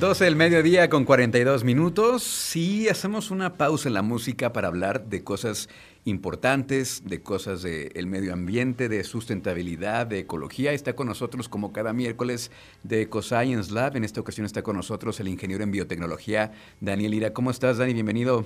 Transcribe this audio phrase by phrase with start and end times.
[0.00, 2.24] 12 del mediodía con 42 minutos.
[2.24, 5.68] Sí, hacemos una pausa en la música para hablar de cosas
[6.04, 10.72] importantes, de cosas del medio ambiente, de sustentabilidad, de ecología.
[10.72, 12.50] Está con nosotros, como cada miércoles,
[12.82, 13.96] de EcoScience Lab.
[13.96, 17.32] En esta ocasión está con nosotros el ingeniero en biotecnología, Daniel Ira.
[17.32, 17.94] ¿Cómo estás, Dani?
[17.94, 18.44] Bienvenido.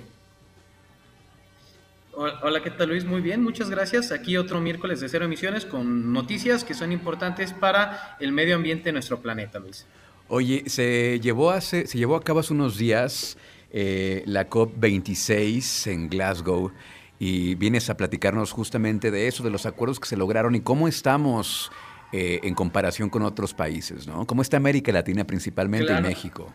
[2.43, 3.07] Hola, ¿qué tal Luis?
[3.07, 4.13] Muy bien, muchas gracias.
[4.13, 8.87] Aquí otro miércoles de cero emisiones con noticias que son importantes para el medio ambiente
[8.87, 9.87] de nuestro planeta, Luis.
[10.29, 13.39] Oye, se llevó, hace, se llevó a cabo hace unos días
[13.71, 16.71] eh, la COP26 en Glasgow
[17.19, 20.87] y vienes a platicarnos justamente de eso, de los acuerdos que se lograron y cómo
[20.87, 21.73] estamos
[22.13, 24.27] eh, en comparación con otros países, ¿no?
[24.27, 26.53] ¿Cómo está América Latina principalmente y México?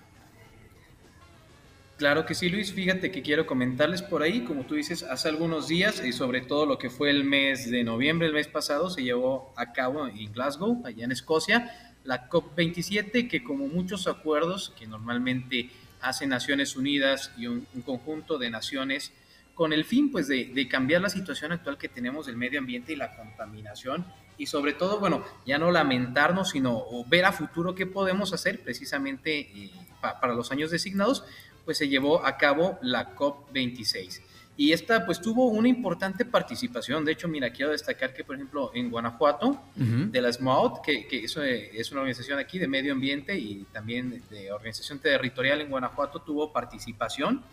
[1.98, 2.74] Claro que sí, Luis.
[2.74, 6.66] Fíjate que quiero comentarles por ahí, como tú dices, hace algunos días y sobre todo
[6.66, 10.32] lo que fue el mes de noviembre, el mes pasado, se llevó a cabo en
[10.34, 15.70] Glasgow, allá en Escocia, la COP27, que como muchos acuerdos que normalmente
[16.02, 19.14] hacen Naciones Unidas y un conjunto de naciones
[19.54, 22.96] con el fin pues de, cambiar la situación actual que tenemos del medio ambiente y
[22.96, 28.34] la contaminación y sobre todo, bueno, ya no lamentarnos, sino ver a futuro qué podemos
[28.34, 31.24] hacer precisamente eh, para los años designados,
[31.66, 34.22] pues se llevó a cabo la COP26.
[34.56, 37.04] Y esta pues tuvo una importante participación.
[37.04, 41.24] De hecho, mira, quiero destacar que, por ejemplo, en Guanajuato, de la SMAUT, que, que
[41.24, 46.20] eso es una organización aquí de medio ambiente y también de organización territorial en Guanajuato,
[46.22, 47.44] tuvo participación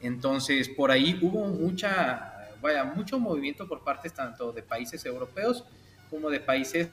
[0.00, 5.64] entonces, por ahí hubo mucha, vaya, mucho movimiento por parte tanto de países europeos
[6.10, 6.88] como de países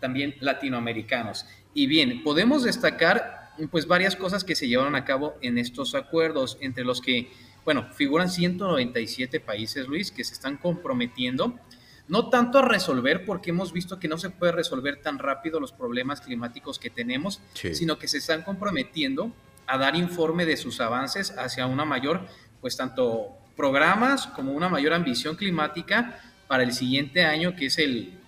[0.00, 1.46] también latinoamericanos.
[1.72, 6.58] Y bien, podemos destacar pues varias cosas que se llevaron a cabo en estos acuerdos,
[6.60, 7.30] entre los que,
[7.64, 11.58] bueno, figuran 197 países, Luis, que se están comprometiendo
[12.06, 15.72] no tanto a resolver, porque hemos visto que no se puede resolver tan rápido los
[15.72, 19.32] problemas climáticos que tenemos, sino que se están comprometiendo
[19.66, 22.26] a dar informe de sus avances hacia una mayor,
[22.60, 28.18] pues tanto programas como una mayor ambición climática para el siguiente año, que es el,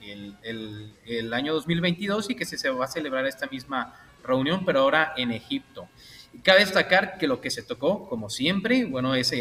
[0.42, 5.12] el, el, año 2022 y que se, va a celebrar esta misma reunión, pero ahora
[5.16, 5.88] en Egipto.
[6.42, 9.32] Cabe destacar que lo que se tocó, como siempre, bueno, es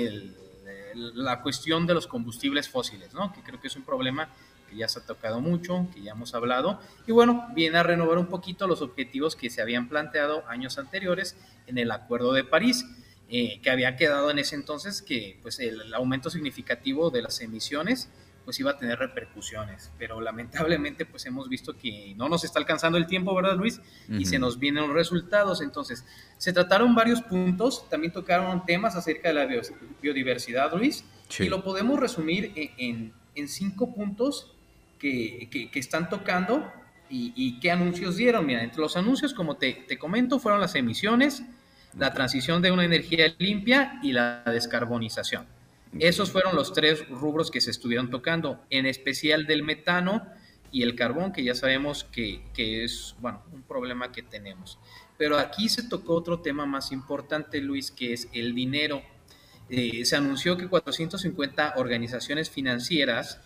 [0.95, 3.33] la cuestión de los combustibles fósiles, ¿no?
[3.33, 4.29] que creo que es un problema
[4.69, 8.17] que ya se ha tocado mucho, que ya hemos hablado, y bueno, viene a renovar
[8.17, 11.35] un poquito los objetivos que se habían planteado años anteriores
[11.67, 12.85] en el Acuerdo de París,
[13.27, 18.09] eh, que había quedado en ese entonces que pues, el, aumento significativo de las emisiones
[18.45, 22.97] pues iba a tener repercusiones, pero lamentablemente pues hemos visto que no nos está alcanzando
[22.97, 23.81] el tiempo, ¿verdad Luis?
[24.07, 26.05] Y se nos vienen los resultados, entonces
[26.37, 29.47] se trataron varios puntos, también tocaron temas acerca de la
[30.01, 31.03] biodiversidad, Luis,
[31.39, 34.55] y lo podemos resumir en, en cinco puntos
[34.99, 36.71] que, que, están tocando
[37.09, 38.45] y, qué anuncios dieron.
[38.45, 41.43] Mira, entre los anuncios, como te, te, comento, fueron las emisiones,
[41.97, 45.45] la transición de una energía limpia y la descarbonización.
[45.99, 50.25] Esos fueron los tres rubros que se estuvieron tocando, en especial del metano
[50.71, 54.77] y el carbón, que ya sabemos que, es bueno, un problema que tenemos.
[55.17, 59.01] Pero aquí se tocó otro tema más importante, Luis, que es el dinero.
[59.69, 63.39] Eh, se anunció que 450 organizaciones financieras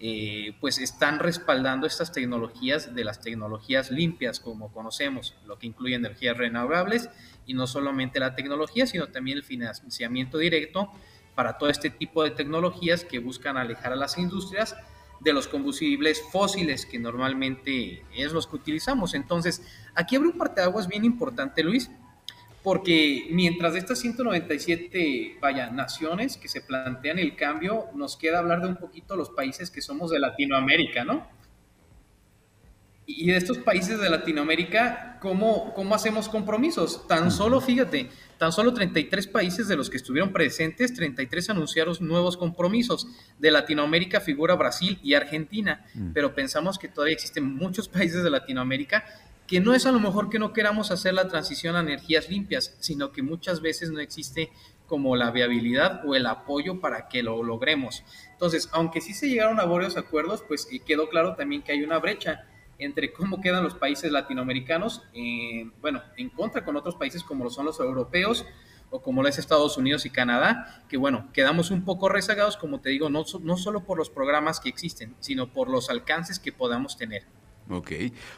[0.00, 5.94] eh, pues están respaldando estas tecnologías de las tecnologías limpias como conocemos, lo que incluye
[5.94, 7.08] energías renovables
[7.46, 10.90] y no solamente la tecnología, sino también el financiamiento directo
[11.34, 14.76] para todo este tipo de tecnologías que buscan alejar a las industrias
[15.20, 19.14] de los combustibles fósiles que normalmente es los que utilizamos.
[19.14, 19.62] Entonces,
[19.94, 21.90] aquí abre un parteaguas bien importante, Luis,
[22.62, 28.62] porque mientras de estas 197 vaya, naciones que se plantean el cambio, nos queda hablar
[28.62, 31.26] de un poquito los países que somos de Latinoamérica, ¿no?
[33.06, 37.06] Y de estos países de Latinoamérica, ¿cómo, cómo hacemos compromisos?
[37.06, 38.08] Tan solo, fíjate,
[38.38, 43.06] tan solo 33 países de los que estuvieron presentes, 33 anunciaron nuevos compromisos.
[43.38, 46.12] De Latinoamérica figura Brasil y Argentina, mm.
[46.12, 49.04] pero pensamos que todavía existen muchos países de Latinoamérica
[49.46, 52.74] que no es a lo mejor que no queramos hacer la transición a energías limpias,
[52.80, 54.50] sino que muchas veces no existe
[54.86, 58.02] como la viabilidad o el apoyo para que lo logremos.
[58.32, 61.82] Entonces, aunque sí se llegaron a varios acuerdos, pues eh, quedó claro también que hay
[61.82, 62.46] una brecha
[62.78, 67.50] entre cómo quedan los países latinoamericanos, eh, bueno, en contra con otros países como lo
[67.50, 68.44] son los europeos
[68.90, 72.80] o como lo es Estados Unidos y Canadá, que bueno, quedamos un poco rezagados, como
[72.80, 76.52] te digo, no, no solo por los programas que existen, sino por los alcances que
[76.52, 77.24] podamos tener.
[77.70, 77.92] Ok.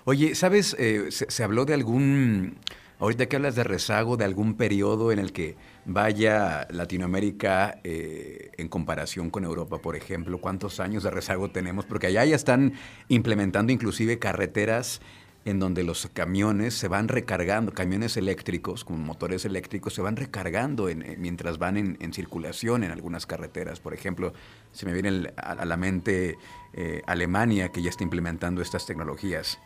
[0.04, 0.76] Oye, ¿sabes?
[0.78, 2.58] Eh, se, habló de algún,
[2.98, 8.69] ahorita que hablas de rezago, de algún periodo en el que vaya Latinoamérica eh, en
[8.69, 11.84] comparación con Europa, por ejemplo, ¿cuántos años de rezago tenemos?
[11.84, 12.75] Porque allá ya están
[13.08, 15.00] implementando inclusive carreteras
[15.46, 20.88] en donde los camiones se van recargando, camiones eléctricos con motores eléctricos se van recargando
[20.88, 23.78] eh, mientras van en, circulación en algunas carreteras.
[23.78, 24.32] Por ejemplo,
[24.72, 26.37] se me viene a, la mente
[26.72, 29.60] eh, Alemania que ya está implementando estas tecnologías.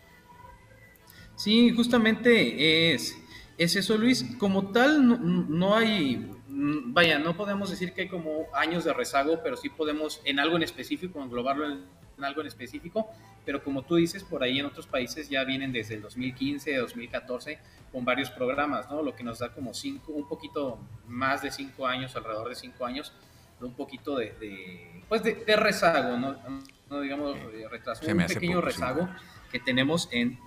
[1.41, 3.17] Sí, justamente es,
[3.57, 4.27] es eso, Luis.
[4.39, 9.41] Como tal, no, no hay, vaya, no podemos decir que hay como años de rezago,
[9.43, 13.09] pero sí podemos en algo en específico englobarlo en algo en específico,
[13.47, 17.59] pero como tú dices, por ahí en otros países ya vienen desde el 2015, 2014
[17.91, 19.03] con varios programas, ¿no?
[19.03, 20.79] Lo que nos da como cinco, un poquito
[21.09, 23.15] más de cinco años, alrededor de cinco años,
[23.63, 26.37] un poquito de, pues de, rezago, ¿no?
[26.91, 27.39] no digamos
[27.71, 29.09] retraso, un pequeño rezago
[29.51, 30.39] que tenemos en,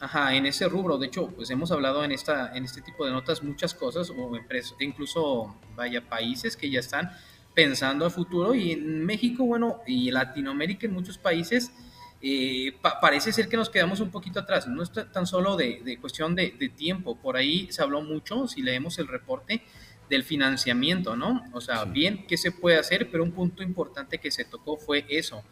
[0.00, 0.98] ajá, en ese rubro.
[0.98, 4.36] De hecho, pues hemos hablado en, esta, en este tipo de notas muchas cosas, o
[4.36, 7.12] empresas, incluso, vaya, países que ya están
[7.54, 11.72] pensando a futuro y en México, bueno, y Latinoamérica en muchos países,
[12.20, 14.66] eh, parece ser que nos quedamos un poquito atrás.
[14.66, 17.16] No es tan solo de, cuestión de, tiempo.
[17.16, 19.62] Por ahí se habló mucho, si leemos el reporte,
[20.10, 21.44] del financiamiento, ¿no?
[21.52, 23.10] O sea, bien, ¿qué se puede hacer?
[23.10, 25.42] Pero un punto importante que se tocó fue eso,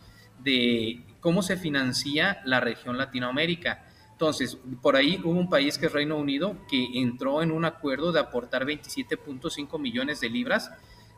[0.40, 3.86] de cómo se financia la región Latinoamérica.
[4.14, 8.12] Entonces, por ahí hubo un país que es Reino Unido que entró en un acuerdo
[8.12, 10.70] de aportar 27.5 millones de libras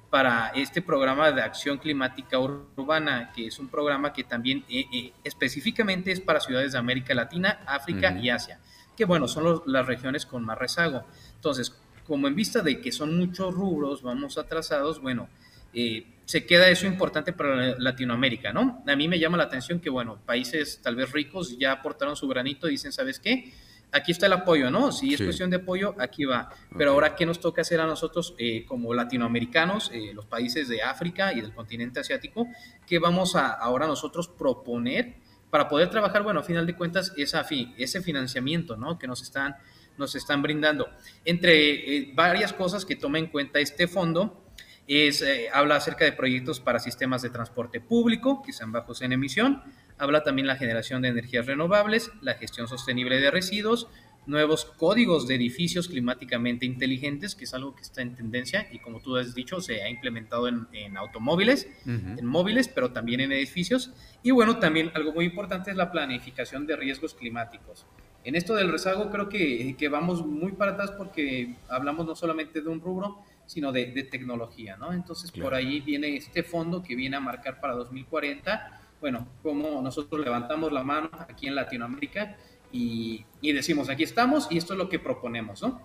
[0.08, 5.12] para este programa de acción climática urbana, que es un programa que también eh, eh,
[5.24, 8.60] específicamente es para ciudades de América Latina, África y Asia,
[8.96, 11.04] que bueno, son las regiones con más rezago.
[11.34, 11.74] Entonces,
[12.06, 15.28] como en vista de que son muchos rubros, vamos atrasados, bueno,
[15.76, 18.82] eh, se queda eso importante para Latinoamérica, ¿no?
[18.84, 22.26] A mí me llama la atención que, bueno, países tal vez ricos ya aportaron su
[22.26, 23.52] granito y dicen, ¿sabes qué?
[23.92, 24.92] aquí está el apoyo, ¿no?
[24.92, 26.50] Si es cuestión de apoyo, aquí va.
[26.76, 30.82] Pero ahora, ¿qué nos toca hacer a nosotros eh, como latinoamericanos, eh, los países de
[30.82, 32.46] África y del continente asiático?
[32.86, 35.14] ¿Qué vamos a ahora nosotros proponer
[35.50, 37.46] para poder trabajar, bueno, a final de cuentas, esa
[37.78, 38.98] ese financiamiento, ¿no?
[38.98, 39.56] Que nos están,
[39.96, 40.88] nos están brindando.
[41.24, 44.45] Entre eh, varias cosas que toma en cuenta este fondo,
[44.88, 49.62] es, habla acerca de proyectos para sistemas de transporte público que sean bajos en emisión,
[49.98, 53.88] Habla también la generación de energías renovables, la gestión sostenible de residuos,
[54.26, 59.00] nuevos códigos de edificios climáticamente inteligentes, que es algo que está en tendencia y como
[59.00, 63.92] tú has dicho, se ha implementado en, automóviles, en móviles, pero también en edificios.
[64.22, 67.86] Y bueno, también algo muy importante es la planificación de riesgos climáticos.
[68.24, 72.60] En esto del rezago creo que, que vamos muy para atrás porque hablamos no solamente
[72.60, 74.92] de un rubro, sino de, tecnología, ¿no?
[74.92, 80.24] Entonces por ahí viene este fondo que viene a marcar para 2040 bueno, cómo nosotros
[80.24, 82.36] levantamos la mano aquí en Latinoamérica
[82.72, 85.80] y, decimos, aquí estamos y esto es lo que proponemos, ¿no?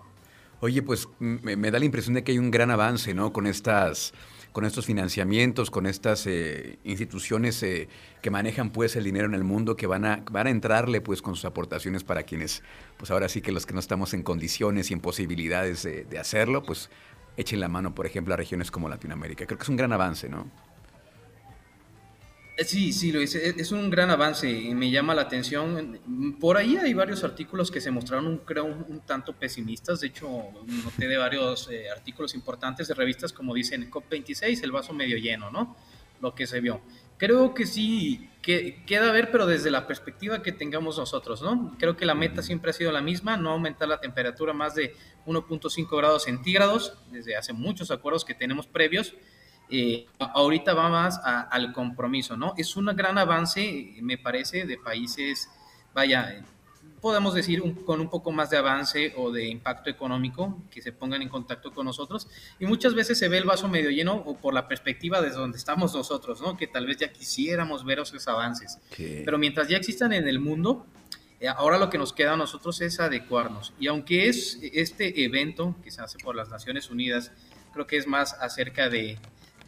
[0.60, 3.32] Oye, pues me, da la impresión de que hay un gran avance, ¿no?
[3.32, 4.12] Con estas
[4.52, 7.88] con estos financiamientos, con estas eh, instituciones eh,
[8.20, 11.22] que manejan pues el dinero en el mundo, que van a, van a entrarle pues
[11.22, 12.62] con sus aportaciones para quienes,
[12.98, 16.18] pues ahora sí que los que no estamos en condiciones y en posibilidades de, de
[16.18, 16.90] hacerlo, pues
[17.36, 19.46] echen la mano, por ejemplo, a regiones como Latinoamérica.
[19.46, 20.50] Creo que es un gran avance, ¿no?
[22.56, 26.36] Eh, sí, sí, Luis, es, un gran avance y me llama la atención.
[26.38, 30.00] Por ahí hay varios artículos que se mostraron, creo, un, tanto pesimistas.
[30.00, 30.28] De hecho,
[30.84, 35.50] noté de varios eh, artículos importantes de revistas como dicen COP26, el vaso medio lleno,
[35.50, 35.76] ¿no?
[36.20, 36.82] Lo que se vio.
[37.22, 41.76] Creo que sí, que queda a ver, pero desde la perspectiva que tengamos nosotros, ¿no?
[41.78, 44.96] Creo que la meta siempre ha sido la misma, no aumentar la temperatura más de
[45.26, 49.14] 1.5 grados centígrados, desde hace muchos acuerdos que tenemos previos
[49.70, 52.54] eh, ahorita va más al compromiso, ¿no?
[52.56, 55.48] Es un gran avance, me parece, de países,
[55.94, 56.44] vaya,
[57.02, 61.20] podemos decir con un poco más de avance o de impacto económico, que se pongan
[61.20, 62.28] en contacto con nosotros.
[62.60, 65.58] Y muchas veces se ve el vaso medio lleno o por la perspectiva desde donde
[65.58, 66.56] estamos nosotros, ¿no?
[66.56, 68.78] Que tal vez ya quisiéramos ver esos avances.
[68.96, 70.86] Pero mientras ya existan en el mundo,
[71.40, 73.74] eh, ahora lo que nos queda a nosotros es adecuarnos.
[73.80, 77.32] Y aunque es este evento que se hace por las Naciones Unidas,
[77.72, 79.18] creo que es más acerca de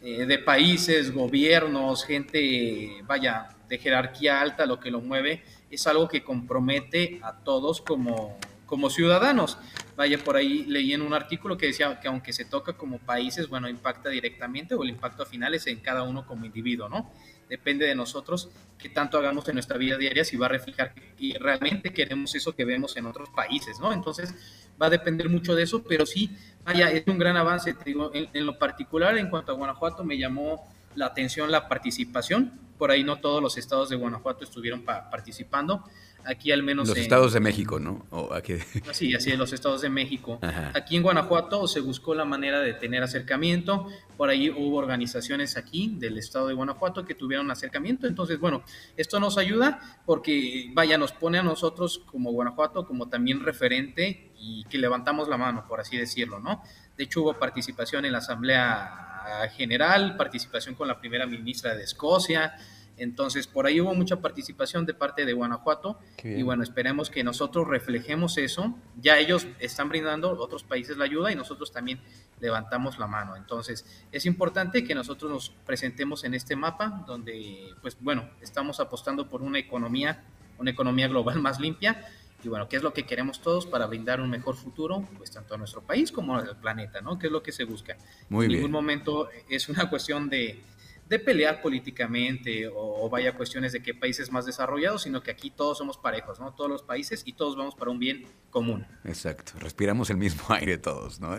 [0.07, 6.07] eh, de países, gobiernos, gente, vaya, de jerarquía alta, lo que lo mueve, es algo
[6.07, 9.57] que compromete a todos como, como ciudadanos.
[9.95, 13.47] Vaya, por ahí leí en un artículo que decía que aunque se toca como países,
[13.47, 17.11] bueno, impacta directamente o el impacto final es en cada uno como individuo, ¿no?
[17.47, 21.37] Depende de nosotros qué tanto hagamos en nuestra vida diaria si va a reflejar que
[21.39, 23.93] realmente queremos eso que vemos en otros países, ¿no?
[23.93, 24.33] Entonces,
[24.81, 27.75] va a depender mucho de eso, pero sí, vaya, es un gran avance.
[27.85, 32.59] Digo, en, lo particular, en cuanto a Guanajuato, me llamó la atención la participación.
[32.77, 35.85] Por ahí no todos los estados de Guanajuato estuvieron participando.
[36.25, 36.89] Aquí al menos...
[36.89, 38.05] Los estados de México, ¿no?
[38.09, 38.55] O aquí...
[38.91, 40.39] Sí, así de los estados de México.
[40.73, 43.87] Aquí en Guanajuato se buscó la manera de tener acercamiento.
[44.17, 48.07] Por ahí hubo organizaciones aquí del estado de Guanajuato que tuvieron acercamiento.
[48.07, 48.63] Entonces, bueno,
[48.97, 54.65] esto nos ayuda porque, vaya, nos pone a nosotros como Guanajuato como también referente y
[54.65, 56.61] que levantamos la mano, por así decirlo, ¿no?
[56.97, 59.14] De hecho, hubo participación en la Asamblea
[59.55, 62.55] General, participación con la primera ministra de Escocia,
[62.97, 67.67] entonces, por ahí hubo mucha participación de parte de Guanajuato y bueno, esperemos que nosotros
[67.67, 68.73] reflejemos eso.
[69.01, 71.99] Ya ellos están brindando otros países la ayuda y nosotros también
[72.39, 73.35] levantamos la mano.
[73.35, 79.29] Entonces, es importante que nosotros nos presentemos en este mapa donde, pues bueno, estamos apostando
[79.29, 80.23] por una economía,
[80.57, 82.05] una economía global más limpia
[82.43, 85.55] y bueno, ¿qué es lo que queremos todos para brindar un mejor futuro, pues tanto
[85.55, 87.17] a nuestro país como al planeta, ¿no?
[87.17, 87.97] ¿Qué es lo que se busca?
[88.29, 90.61] Muy en ningún momento es una cuestión de
[91.07, 95.77] de pelear políticamente o, vaya cuestiones de qué países más desarrollados, sino que aquí todos
[95.77, 96.53] somos parejos, ¿no?
[96.53, 98.85] Todos los países y todos vamos para un bien común.
[99.03, 101.33] Exacto, respiramos el mismo aire todos, ¿no?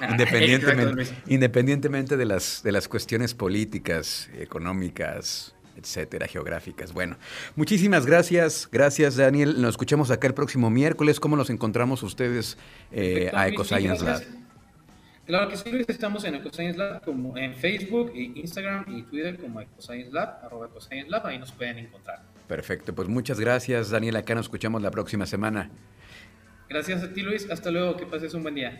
[0.00, 6.92] Ah, independientemente, independientemente de las, de las cuestiones políticas, económicas, etcétera, geográficas.
[6.92, 7.16] Bueno,
[7.56, 9.60] muchísimas gracias, gracias Daniel.
[9.60, 11.20] Nos escuchamos acá el próximo miércoles.
[11.20, 12.56] ¿Cómo nos encontramos ustedes
[12.90, 14.22] eh, a EcoScience Lab?
[15.26, 19.38] Claro que sí, Luis, estamos en EcoScience Lab como en Facebook, e Instagram y Twitter
[19.38, 22.22] como EcoScience Lab, arroba EcoScience Lab, ahí nos pueden encontrar.
[22.48, 25.70] Perfecto, pues muchas gracias Daniel, acá nos escuchamos la próxima semana.
[26.68, 28.70] Gracias a ti Luis, hasta luego, que pases un buen día.